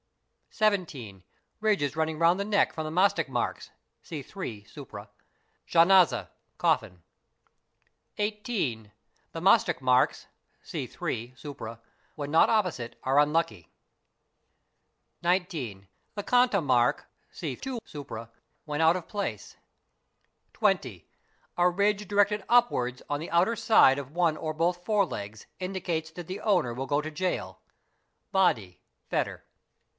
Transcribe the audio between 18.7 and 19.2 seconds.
out of